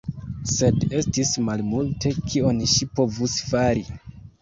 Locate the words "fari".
3.55-3.91